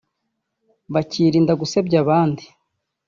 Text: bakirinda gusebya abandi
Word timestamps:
bakirinda 0.93 1.53
gusebya 1.61 1.97
abandi 2.03 2.43